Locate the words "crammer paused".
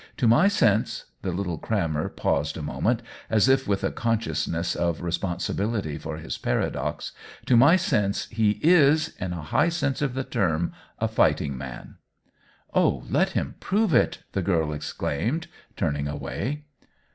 1.59-2.57